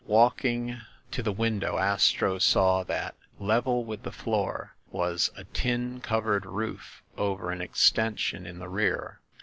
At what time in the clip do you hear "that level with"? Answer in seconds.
2.85-4.01